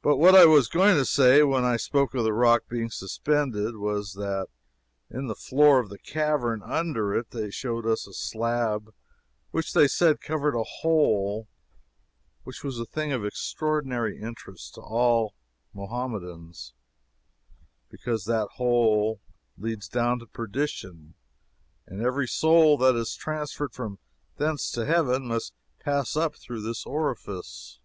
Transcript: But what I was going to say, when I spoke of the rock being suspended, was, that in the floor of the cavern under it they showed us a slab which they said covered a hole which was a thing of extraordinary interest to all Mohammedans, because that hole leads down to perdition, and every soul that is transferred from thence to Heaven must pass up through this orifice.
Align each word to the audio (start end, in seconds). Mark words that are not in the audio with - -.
But 0.00 0.16
what 0.16 0.34
I 0.34 0.46
was 0.46 0.68
going 0.68 0.96
to 0.96 1.04
say, 1.04 1.42
when 1.42 1.64
I 1.64 1.76
spoke 1.76 2.14
of 2.14 2.22
the 2.24 2.32
rock 2.32 2.62
being 2.68 2.88
suspended, 2.88 3.76
was, 3.76 4.12
that 4.14 4.46
in 5.10 5.26
the 5.26 5.34
floor 5.34 5.80
of 5.80 5.90
the 5.90 5.98
cavern 5.98 6.62
under 6.62 7.12
it 7.14 7.30
they 7.30 7.50
showed 7.50 7.84
us 7.84 8.06
a 8.06 8.14
slab 8.14 8.94
which 9.50 9.74
they 9.74 9.86
said 9.88 10.22
covered 10.22 10.54
a 10.54 10.62
hole 10.62 11.46
which 12.44 12.64
was 12.64 12.78
a 12.78 12.86
thing 12.86 13.12
of 13.12 13.26
extraordinary 13.26 14.18
interest 14.18 14.74
to 14.76 14.80
all 14.80 15.34
Mohammedans, 15.74 16.72
because 17.90 18.24
that 18.24 18.48
hole 18.54 19.20
leads 19.58 19.88
down 19.88 20.20
to 20.20 20.26
perdition, 20.26 21.14
and 21.86 22.00
every 22.00 22.28
soul 22.28 22.78
that 22.78 22.94
is 22.94 23.14
transferred 23.14 23.74
from 23.74 23.98
thence 24.36 24.70
to 24.70 24.86
Heaven 24.86 25.26
must 25.26 25.52
pass 25.80 26.16
up 26.16 26.36
through 26.36 26.62
this 26.62 26.86
orifice. 26.86 27.80